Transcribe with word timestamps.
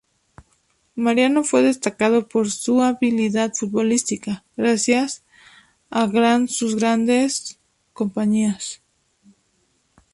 Mariano 0.95 1.43
fue 1.43 1.61
destacado 1.61 2.27
por 2.27 2.49
su 2.49 2.81
habilidad 2.81 3.53
futbolística, 3.53 4.43
gracias 4.57 5.21
a 5.91 6.07
gran 6.07 6.47
sus 6.47 6.75
grandes 6.75 7.59
compañías. 7.93 8.81